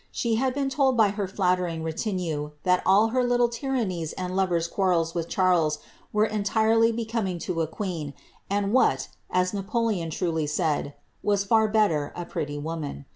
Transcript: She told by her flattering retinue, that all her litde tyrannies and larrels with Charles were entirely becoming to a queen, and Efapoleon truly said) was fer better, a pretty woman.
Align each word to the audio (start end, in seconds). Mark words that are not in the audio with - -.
She 0.09 0.35
told 0.69 0.97
by 0.97 1.09
her 1.09 1.27
flattering 1.27 1.83
retinue, 1.83 2.53
that 2.63 2.81
all 2.87 3.09
her 3.09 3.23
litde 3.23 3.51
tyrannies 3.51 4.13
and 4.13 4.33
larrels 4.35 5.13
with 5.13 5.29
Charles 5.29 5.77
were 6.11 6.25
entirely 6.25 6.91
becoming 6.91 7.37
to 7.45 7.61
a 7.61 7.67
queen, 7.67 8.15
and 8.49 8.73
Efapoleon 8.73 10.09
truly 10.09 10.47
said) 10.47 10.95
was 11.21 11.43
fer 11.43 11.67
better, 11.67 12.13
a 12.15 12.25
pretty 12.25 12.57
woman. 12.57 13.05